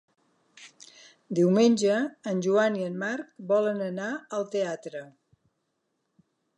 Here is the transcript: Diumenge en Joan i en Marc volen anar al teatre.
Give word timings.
Diumenge 1.39 1.99
en 2.33 2.41
Joan 2.47 2.79
i 2.81 2.87
en 2.87 2.97
Marc 3.05 3.31
volen 3.55 3.87
anar 3.93 4.11
al 4.41 4.51
teatre. 4.57 5.07